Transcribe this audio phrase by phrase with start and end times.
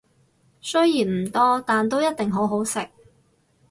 [0.61, 2.87] 雖然唔多，但都一定好好食